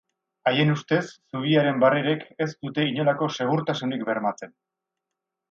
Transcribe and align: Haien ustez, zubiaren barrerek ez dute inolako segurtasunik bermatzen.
Haien 0.51 0.71
ustez, 0.75 1.01
zubiaren 1.35 1.83
barrerek 1.83 2.25
ez 2.47 2.49
dute 2.65 2.87
inolako 2.93 3.29
segurtasunik 3.39 4.09
bermatzen. 4.11 4.57